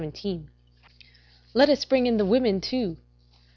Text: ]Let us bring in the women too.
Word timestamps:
]Let 1.53 1.69
us 1.69 1.85
bring 1.85 2.07
in 2.07 2.17
the 2.17 2.25
women 2.25 2.59
too. 2.59 2.97